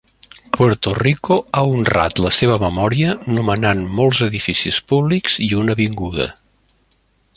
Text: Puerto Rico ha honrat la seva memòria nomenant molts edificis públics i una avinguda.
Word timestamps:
Puerto 0.55 0.93
Rico 0.99 1.35
ha 1.57 1.61
honrat 1.73 2.21
la 2.23 2.31
seva 2.37 2.57
memòria 2.63 3.13
nomenant 3.35 3.85
molts 4.01 4.25
edificis 4.29 4.81
públics 4.93 5.37
i 5.51 5.55
una 5.61 5.77
avinguda. 5.79 6.27